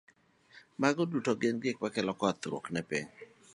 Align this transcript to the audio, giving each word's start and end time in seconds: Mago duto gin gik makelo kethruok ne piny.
Mago 0.85 1.03
duto 1.11 1.31
gin 1.43 1.55
gik 1.65 1.77
makelo 1.83 2.13
kethruok 2.21 2.65
ne 2.73 2.81
piny. 2.89 3.07